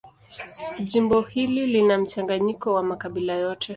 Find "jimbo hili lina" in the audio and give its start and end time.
0.83-1.97